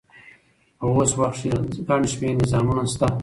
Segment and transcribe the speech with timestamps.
[0.77, 1.49] په اوس وخت کښي
[1.87, 3.07] ګڼ شمېر نظامونه سته.